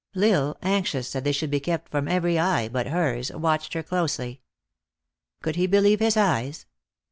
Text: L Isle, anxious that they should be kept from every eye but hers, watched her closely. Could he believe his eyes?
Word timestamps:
L 0.15 0.23
Isle, 0.23 0.57
anxious 0.63 1.13
that 1.13 1.23
they 1.23 1.31
should 1.31 1.51
be 1.51 1.59
kept 1.59 1.91
from 1.91 2.07
every 2.07 2.39
eye 2.39 2.67
but 2.67 2.87
hers, 2.87 3.29
watched 3.33 3.73
her 3.73 3.83
closely. 3.83 4.41
Could 5.43 5.57
he 5.57 5.67
believe 5.67 5.99
his 5.99 6.17
eyes? 6.17 6.65